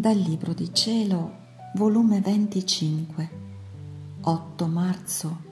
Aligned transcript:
Dal 0.00 0.16
Libro 0.16 0.52
di 0.52 0.72
Cielo, 0.72 1.38
volume 1.74 2.20
25, 2.20 3.30
8 4.20 4.66
marzo 4.68 5.42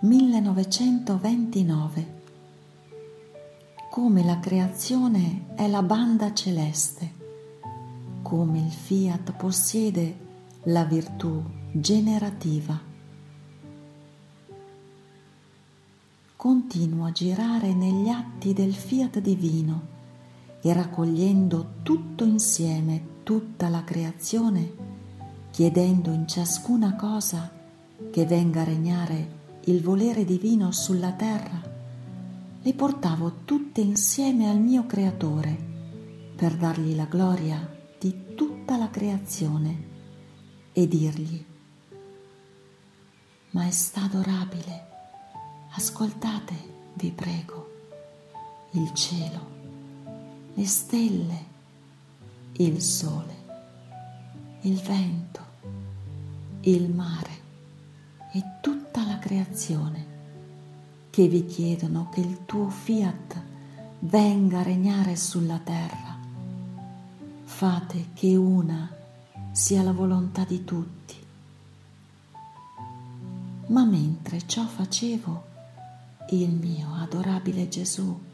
1929. 0.00 2.22
Come 3.88 4.24
la 4.24 4.40
creazione 4.40 5.54
è 5.54 5.68
la 5.68 5.84
banda 5.84 6.34
celeste, 6.34 7.12
come 8.22 8.58
il 8.58 8.72
fiat 8.72 9.36
possiede 9.36 10.18
la 10.64 10.82
virtù 10.82 11.40
generativa. 11.70 12.76
Continuo 16.34 17.06
a 17.06 17.12
girare 17.12 17.72
negli 17.72 18.08
atti 18.08 18.52
del 18.52 18.74
fiat 18.74 19.20
divino 19.20 19.86
e 20.60 20.72
raccogliendo 20.72 21.74
tutto 21.84 22.24
insieme, 22.24 23.11
tutta 23.22 23.68
la 23.68 23.84
creazione, 23.84 24.72
chiedendo 25.50 26.10
in 26.10 26.26
ciascuna 26.26 26.96
cosa 26.96 27.50
che 28.10 28.26
venga 28.26 28.62
a 28.62 28.64
regnare 28.64 29.40
il 29.64 29.82
volere 29.82 30.24
divino 30.24 30.72
sulla 30.72 31.12
terra, 31.12 31.60
le 32.60 32.74
portavo 32.74 33.44
tutte 33.44 33.80
insieme 33.80 34.48
al 34.50 34.58
mio 34.58 34.86
Creatore 34.86 35.70
per 36.36 36.54
dargli 36.56 36.94
la 36.94 37.06
gloria 37.06 37.76
di 37.98 38.34
tutta 38.34 38.76
la 38.76 38.90
creazione 38.90 39.90
e 40.72 40.88
dirgli, 40.88 41.44
Maestà 43.50 44.04
adorabile, 44.04 44.86
ascoltate, 45.72 46.54
vi 46.94 47.10
prego, 47.10 47.70
il 48.72 48.92
cielo 48.94 49.52
le 50.54 50.66
stelle, 50.66 51.46
il 52.56 52.82
sole, 52.82 53.34
il 54.62 54.78
vento, 54.80 55.40
il 56.60 56.90
mare 56.90 57.40
e 58.32 58.42
tutta 58.60 59.06
la 59.06 59.18
creazione 59.18 60.10
che 61.10 61.28
vi 61.28 61.46
chiedono 61.46 62.08
che 62.10 62.20
il 62.20 62.44
tuo 62.44 62.68
fiat 62.68 63.40
venga 64.00 64.60
a 64.60 64.62
regnare 64.62 65.16
sulla 65.16 65.58
terra. 65.58 66.18
Fate 67.44 68.08
che 68.14 68.36
una 68.36 68.90
sia 69.50 69.82
la 69.82 69.92
volontà 69.92 70.44
di 70.44 70.64
tutti. 70.64 71.14
Ma 73.66 73.84
mentre 73.84 74.46
ciò 74.46 74.66
facevo, 74.66 75.50
il 76.30 76.50
mio 76.50 76.94
adorabile 76.94 77.68
Gesù 77.68 78.30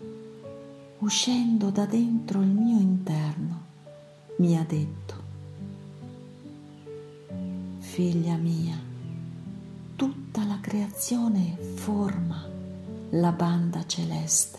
uscendo 0.99 1.71
da 1.71 1.87
dentro 1.87 2.41
il 2.41 2.49
mio 2.49 2.79
interno, 2.79 3.67
mi 4.39 4.57
ha 4.57 4.65
detto, 4.65 5.15
figlia 7.79 8.37
mia, 8.37 8.79
tutta 9.97 10.45
la 10.45 10.59
creazione 10.61 11.57
forma 11.75 12.47
la 13.11 13.33
banda 13.33 13.85
celeste, 13.85 14.59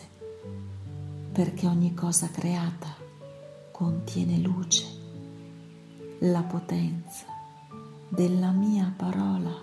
perché 1.32 1.66
ogni 1.66 1.94
cosa 1.94 2.28
creata 2.28 2.94
contiene 3.70 4.36
luce, 4.36 4.84
la 6.20 6.42
potenza 6.42 7.24
della 8.06 8.50
mia 8.50 8.92
parola 8.94 9.54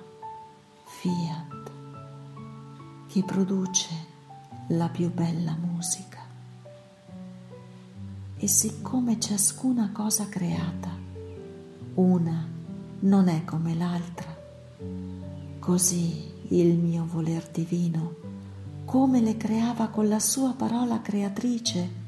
fiat, 0.84 1.72
che 3.06 3.24
produce 3.24 3.90
la 4.70 4.90
più 4.90 5.14
bella 5.14 5.56
musica 5.56 6.17
e 8.40 8.48
siccome 8.48 9.20
ciascuna 9.20 9.92
cosa 9.92 10.30
creata, 10.30 10.90
una 11.96 12.48
non 13.00 13.28
è 13.28 13.44
come 13.44 13.74
l'altra, 13.74 14.36
così 15.58 16.32
il 16.50 16.78
mio 16.78 17.08
voler 17.08 17.50
divino, 17.50 18.16
come 18.86 19.22
le 19.22 19.38
creava 19.38 19.88
con 19.88 20.08
la 20.08 20.20
sua 20.20 20.54
parola 20.54 21.02
creatrice, 21.02 22.06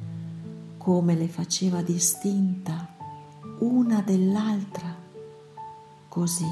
come 0.78 1.16
le 1.16 1.28
faceva 1.28 1.82
distinta 1.82 2.96
una 3.60 4.02
dell'altra, 4.02 4.96
così 6.08 6.48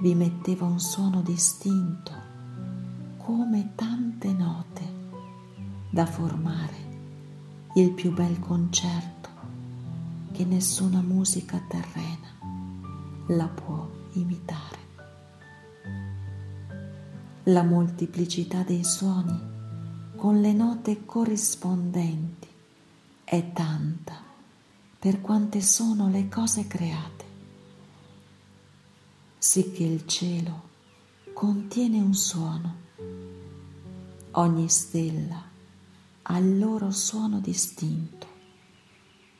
vi 0.00 0.14
metteva 0.14 0.64
un 0.64 0.80
suono 0.80 1.20
distinto, 1.20 2.12
come 3.18 3.72
tante 3.74 4.32
note 4.32 4.94
da 5.90 6.06
formare 6.06 6.85
il 7.76 7.92
più 7.92 8.10
bel 8.10 8.38
concerto 8.40 9.28
che 10.32 10.46
nessuna 10.46 11.02
musica 11.02 11.62
terrena 11.68 12.38
la 13.26 13.46
può 13.48 13.86
imitare. 14.12 14.78
La 17.44 17.62
moltiplicità 17.62 18.62
dei 18.62 18.82
suoni 18.82 19.38
con 20.16 20.40
le 20.40 20.54
note 20.54 21.04
corrispondenti 21.04 22.48
è 23.24 23.52
tanta 23.52 24.22
per 24.98 25.20
quante 25.20 25.60
sono 25.60 26.08
le 26.08 26.28
cose 26.28 26.66
create, 26.66 27.24
sicché 29.36 29.84
il 29.84 30.06
cielo 30.06 30.62
contiene 31.34 32.00
un 32.00 32.14
suono, 32.14 32.74
ogni 34.30 34.66
stella 34.70 35.54
al 36.28 36.58
loro 36.58 36.90
suono 36.90 37.38
distinto. 37.38 38.26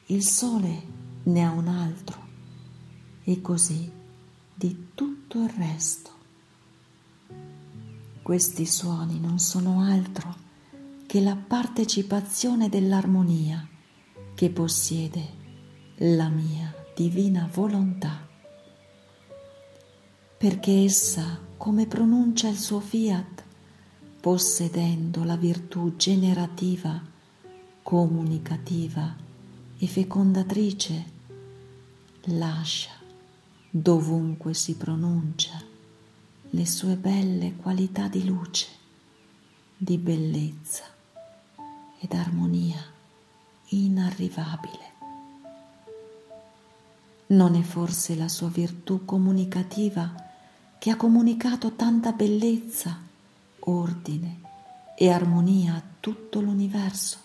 Il 0.07 0.23
sole 0.23 0.83
ne 1.25 1.45
ha 1.45 1.51
un 1.51 1.67
altro 1.67 2.25
e 3.25 3.41
così 3.41 3.91
di 4.55 4.91
tutto 4.95 5.43
il 5.43 5.49
resto. 5.49 6.11
Questi 8.23 8.67
suoni 8.67 9.19
non 9.19 9.39
sono 9.39 9.81
altro 9.83 10.45
che 11.07 11.21
la 11.21 11.37
partecipazione 11.37 12.69
dell'armonia 12.69 13.67
che 14.35 14.51
possiede 14.51 15.45
la 15.99 16.29
mia 16.29 16.73
divina 16.95 17.49
volontà, 17.53 18.29
perché 20.39 20.85
essa, 20.85 21.41
come 21.57 21.87
pronuncia 21.87 22.49
il 22.49 22.59
suo 22.59 22.81
fiat, 22.81 23.46
possedendo 24.27 25.23
la 25.23 25.37
virtù 25.37 25.95
generativa, 25.95 27.01
comunicativa 27.81 29.15
e 29.79 29.87
fecondatrice, 29.87 31.05
lascia 32.23 32.91
dovunque 33.71 34.53
si 34.53 34.75
pronuncia 34.75 35.63
le 36.51 36.67
sue 36.67 36.97
belle 36.97 37.55
qualità 37.55 38.09
di 38.09 38.25
luce, 38.25 38.67
di 39.77 39.97
bellezza 39.97 40.83
ed 42.01 42.13
armonia 42.13 42.83
inarrivabile. 43.69 44.93
Non 47.29 47.55
è 47.55 47.63
forse 47.63 48.17
la 48.17 48.27
sua 48.27 48.49
virtù 48.49 49.05
comunicativa 49.05 50.13
che 50.81 50.91
ha 50.91 50.97
comunicato 50.97 51.77
tanta 51.77 52.11
bellezza 52.11 53.06
ordine 53.69 54.41
e 54.97 55.10
armonia 55.10 55.75
a 55.75 55.82
tutto 56.00 56.41
l'universo 56.41 57.19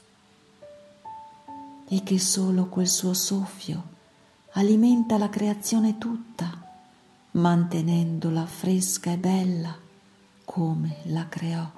e 1.88 2.04
che 2.04 2.20
solo 2.20 2.68
quel 2.68 2.88
suo 2.88 3.14
soffio 3.14 3.90
alimenta 4.52 5.18
la 5.18 5.30
creazione 5.30 5.98
tutta, 5.98 6.50
mantenendola 7.32 8.46
fresca 8.46 9.12
e 9.12 9.18
bella 9.18 9.78
come 10.46 10.98
la 11.04 11.28
creò. 11.28 11.70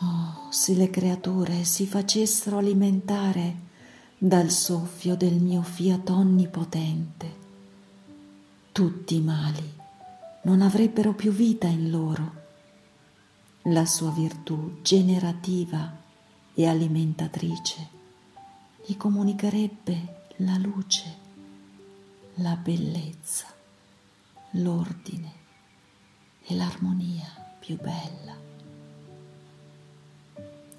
Oh, 0.00 0.46
se 0.50 0.74
le 0.74 0.90
creature 0.90 1.64
si 1.64 1.86
facessero 1.86 2.58
alimentare 2.58 3.66
dal 4.16 4.50
soffio 4.50 5.16
del 5.16 5.34
mio 5.34 5.62
fiat 5.62 6.08
onnipotente, 6.10 7.36
tutti 8.70 9.16
i 9.16 9.20
mali 9.20 9.77
non 10.48 10.62
avrebbero 10.62 11.12
più 11.12 11.30
vita 11.30 11.66
in 11.66 11.90
loro. 11.90 12.32
La 13.64 13.84
sua 13.84 14.10
virtù 14.10 14.80
generativa 14.80 15.94
e 16.54 16.66
alimentatrice 16.66 17.96
gli 18.82 18.96
comunicherebbe 18.96 20.30
la 20.36 20.56
luce, 20.56 21.16
la 22.36 22.56
bellezza, 22.56 23.46
l'ordine 24.52 25.32
e 26.44 26.54
l'armonia 26.56 27.28
più 27.60 27.76
bella. 27.76 28.34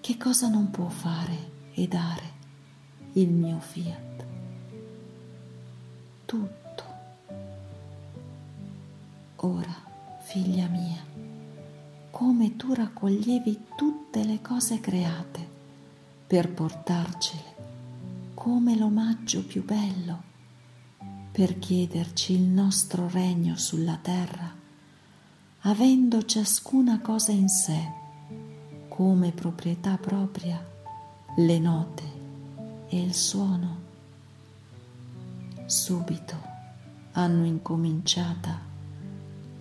Che 0.02 0.18
cosa 0.18 0.48
non 0.48 0.72
può 0.72 0.90
fare 0.90 1.52
e 1.74 1.88
dare 1.88 2.34
il 3.14 3.30
mio 3.30 3.60
fiat? 3.60 4.26
Tutto 6.26 6.69
Ora, 9.42 9.74
figlia 10.20 10.68
mia, 10.68 11.02
come 12.12 12.58
tu 12.58 12.74
raccoglievi 12.74 13.68
tutte 13.78 14.26
le 14.26 14.42
cose 14.42 14.82
create 14.82 15.48
per 16.28 16.52
portarcele 16.52 17.50
come 18.34 18.76
l'omaggio 18.78 19.46
più 19.46 19.64
bello 19.64 20.24
per 21.32 21.58
chiederci 21.58 22.34
il 22.34 22.42
nostro 22.42 23.08
regno 23.08 23.56
sulla 23.56 23.98
terra, 24.02 24.54
avendo 25.62 26.24
ciascuna 26.24 27.00
cosa 27.00 27.32
in 27.32 27.48
sé 27.48 27.92
come 28.88 29.32
proprietà 29.32 29.98
propria 29.98 30.62
le 31.38 31.60
note 31.60 32.04
e 32.90 33.02
il 33.02 33.14
suono. 33.14 33.78
Subito 35.66 36.36
hanno 37.12 37.46
incominciata 37.46 38.69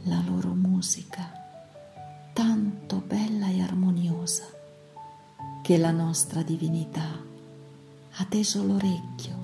la 0.09 0.23
loro 0.27 0.55
musica 0.55 1.31
tanto 2.33 3.03
bella 3.07 3.49
e 3.49 3.61
armoniosa 3.61 4.47
che 5.63 5.77
la 5.77 5.91
nostra 5.91 6.43
divinità 6.43 7.23
ha 8.11 8.25
teso 8.25 8.65
l'orecchio 8.65 9.37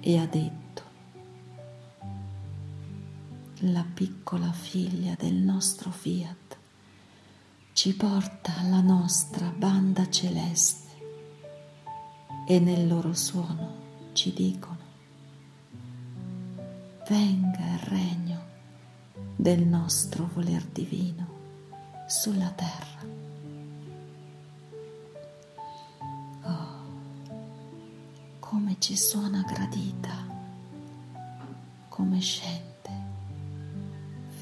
e 0.00 0.18
ha 0.18 0.26
detto 0.26 0.82
la 3.58 3.84
piccola 3.92 4.50
figlia 4.52 5.14
del 5.18 5.34
nostro 5.34 5.90
fiat 5.90 6.56
ci 7.74 7.94
porta 7.94 8.52
la 8.68 8.80
nostra 8.80 9.48
banda 9.48 10.08
celeste 10.08 10.82
e 12.46 12.58
nel 12.58 12.86
loro 12.86 13.12
suono 13.12 13.82
ci 14.12 14.32
dicono 14.32 14.82
venga 17.08 17.58
il 17.58 17.78
regno 17.80 18.33
del 19.36 19.66
nostro 19.66 20.28
voler 20.32 20.64
divino 20.64 21.26
sulla 22.06 22.50
terra. 22.50 23.02
Oh, 26.42 26.82
come 28.38 28.76
ci 28.78 28.96
suona 28.96 29.42
gradita, 29.42 30.12
come 31.88 32.20
scende 32.20 32.72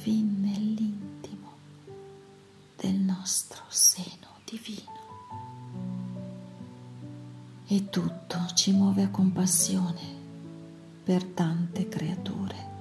fin 0.00 0.40
nell'intimo 0.40 1.52
del 2.76 2.96
nostro 2.96 3.62
seno 3.68 4.40
divino. 4.44 4.90
E 7.66 7.88
tutto 7.88 8.38
ci 8.54 8.72
muove 8.72 9.04
a 9.04 9.08
compassione 9.08 10.20
per 11.02 11.24
tante 11.24 11.88
creature 11.88 12.71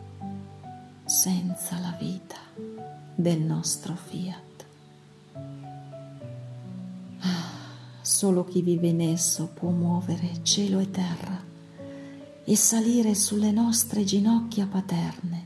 senza 1.12 1.78
la 1.80 1.94
vita 2.00 2.38
del 3.14 3.42
nostro 3.42 3.96
fiat. 3.96 4.66
Solo 8.00 8.46
chi 8.46 8.62
vive 8.62 8.88
in 8.88 9.02
esso 9.02 9.48
può 9.48 9.72
muovere 9.72 10.42
cielo 10.44 10.80
e 10.80 10.90
terra 10.90 11.44
e 12.46 12.56
salire 12.56 13.14
sulle 13.14 13.52
nostre 13.52 14.06
ginocchia 14.06 14.66
paterne 14.68 15.46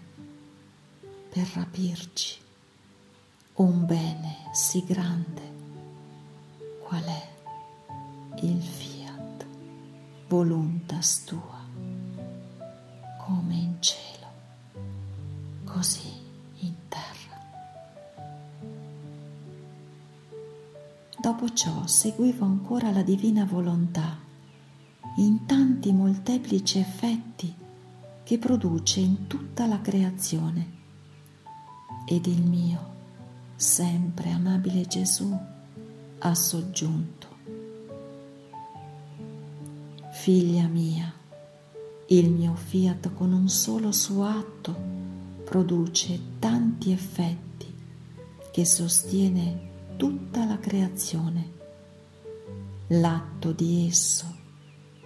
per 1.29 1.49
rapirci 1.55 2.37
un 3.55 3.85
bene 3.87 4.49
sì 4.51 4.83
grande 4.85 5.53
qual 6.83 7.03
è 7.03 7.27
il 8.43 8.61
fiat 8.61 9.45
voluntas 10.27 11.23
tua 11.23 11.63
come 13.17 13.55
in 13.55 13.75
cielo 13.79 14.14
così 15.75 16.07
in 16.59 16.73
terra 16.87 17.35
Dopo 21.19 21.51
ciò 21.51 21.85
seguivo 21.85 22.45
ancora 22.45 22.91
la 22.91 23.01
divina 23.01 23.43
volontà 23.43 24.17
in 25.17 25.45
tanti 25.45 25.91
molteplici 25.91 26.79
effetti 26.79 27.53
che 28.23 28.37
produce 28.37 29.01
in 29.01 29.27
tutta 29.27 29.65
la 29.65 29.81
creazione. 29.81 30.73
Ed 32.05 32.25
il 32.27 32.41
mio, 32.41 32.93
sempre 33.55 34.29
amabile 34.31 34.85
Gesù, 34.85 35.35
ha 36.19 36.35
soggiunto. 36.35 37.27
Figlia 40.11 40.67
mia, 40.67 41.11
il 42.07 42.29
mio 42.29 42.55
fiat 42.55 43.13
con 43.13 43.33
un 43.33 43.49
solo 43.49 43.91
suo 43.91 44.25
atto 44.25 44.94
produce 45.45 46.19
tanti 46.39 46.91
effetti 46.91 47.73
che 48.51 48.65
sostiene 48.65 49.93
tutta 49.95 50.43
la 50.45 50.57
creazione. 50.59 51.53
L'atto 52.87 53.51
di 53.51 53.87
esso 53.87 54.25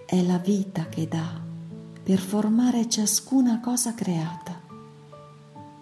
è 0.06 0.20
la 0.22 0.38
vita 0.38 0.88
che 0.88 1.06
dà 1.06 1.40
per 2.02 2.18
formare 2.18 2.88
ciascuna 2.88 3.60
cosa 3.60 3.94
creata. 3.94 4.60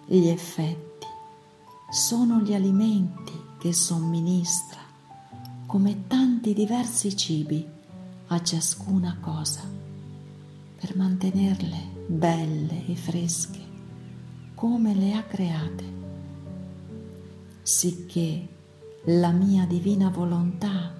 Gli 0.05 0.27
effetti 0.27 1.07
sono 1.89 2.39
gli 2.41 2.53
alimenti 2.53 3.33
che 3.57 3.73
somministra 3.73 4.79
come 5.65 6.07
tanti 6.07 6.53
diversi 6.53 7.15
cibi 7.15 7.65
a 8.27 8.43
ciascuna 8.43 9.17
cosa 9.19 9.61
per 10.79 10.95
mantenerle 10.95 12.05
belle 12.07 12.85
e 12.87 12.95
fresche 12.95 13.58
come 14.59 14.93
le 14.93 15.13
ha 15.13 15.23
create, 15.23 15.85
sicché 17.61 18.45
la 19.05 19.31
mia 19.31 19.65
divina 19.65 20.09
volontà 20.09 20.99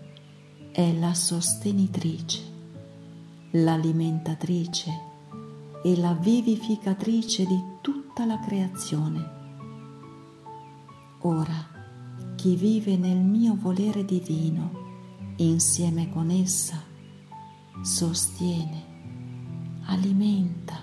è 0.72 0.98
la 0.98 1.14
sostenitrice, 1.14 2.42
l'alimentatrice 3.52 4.92
e 5.84 5.98
la 5.98 6.14
vivificatrice 6.14 7.46
di 7.46 7.62
tutta 7.82 8.26
la 8.26 8.40
creazione. 8.40 9.30
Ora, 11.24 11.68
chi 12.38 12.56
vive 12.56 12.96
nel 12.96 13.18
mio 13.18 13.58
volere 13.60 14.06
divino 14.06 14.72
insieme 15.36 16.10
con 16.10 16.30
essa, 16.30 16.82
sostiene, 17.82 18.86
alimenta 19.84 20.78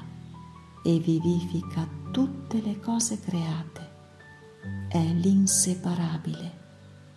e 0.84 0.98
vivifica 0.98 2.04
tutte 2.16 2.62
le 2.62 2.80
cose 2.80 3.20
create, 3.20 3.90
è 4.88 5.02
l'inseparabile 5.02 6.50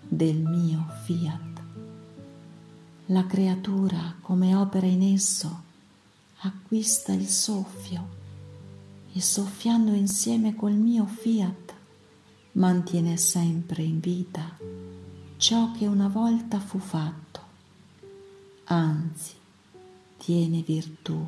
del 0.05 0.41
mio 0.41 0.87
fiat. 1.05 1.61
La 3.05 3.25
creatura, 3.25 4.15
come 4.19 4.53
opera 4.55 4.87
in 4.87 5.01
esso, 5.01 5.63
acquista 6.39 7.13
il 7.13 7.29
soffio 7.29 8.09
e 9.13 9.21
soffiando 9.21 9.93
insieme 9.93 10.53
col 10.53 10.73
mio 10.73 11.05
fiat 11.05 11.73
mantiene 12.53 13.15
sempre 13.15 13.81
in 13.83 14.01
vita 14.01 14.57
ciò 15.37 15.71
che 15.71 15.87
una 15.87 16.09
volta 16.09 16.59
fu 16.59 16.77
fatto, 16.77 17.39
anzi 18.65 19.35
tiene 20.17 20.61
virtù 20.61 21.25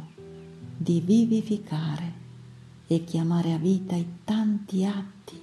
di 0.76 1.00
vivificare 1.00 2.21
e 2.94 3.06
chiamare 3.06 3.54
a 3.54 3.58
vita 3.58 3.96
i 3.96 4.06
tanti 4.26 4.84
atti 4.84 5.42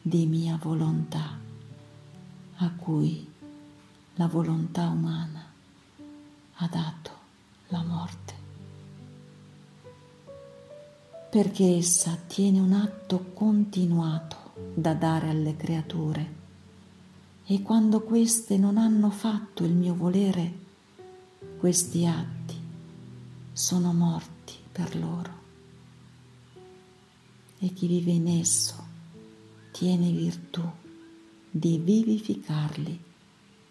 di 0.00 0.24
mia 0.24 0.56
volontà 0.56 1.38
a 2.56 2.70
cui 2.70 3.30
la 4.14 4.26
volontà 4.26 4.88
umana 4.88 5.44
ha 6.54 6.66
dato 6.68 7.10
la 7.68 7.82
morte. 7.82 8.34
Perché 11.30 11.76
essa 11.76 12.16
tiene 12.26 12.58
un 12.58 12.72
atto 12.72 13.32
continuato 13.34 14.36
da 14.72 14.94
dare 14.94 15.28
alle 15.28 15.54
creature 15.54 16.34
e 17.44 17.60
quando 17.60 18.00
queste 18.00 18.56
non 18.56 18.78
hanno 18.78 19.10
fatto 19.10 19.62
il 19.64 19.74
mio 19.74 19.94
volere, 19.94 20.58
questi 21.58 22.06
atti 22.06 22.58
sono 23.52 23.92
morti 23.92 24.54
per 24.72 24.96
loro. 24.96 25.41
E 27.64 27.72
chi 27.74 27.86
vive 27.86 28.10
in 28.10 28.26
esso 28.26 28.74
tiene 29.70 30.10
virtù 30.10 30.68
di 31.48 31.78
vivificarli 31.78 33.00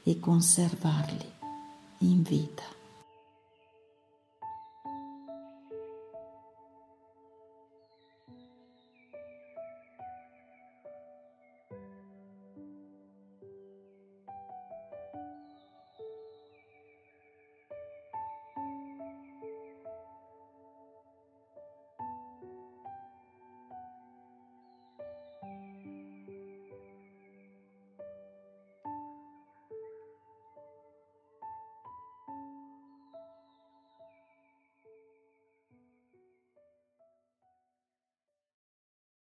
e 0.04 0.18
conservarli 0.18 1.30
in 1.98 2.22
vita. 2.22 2.64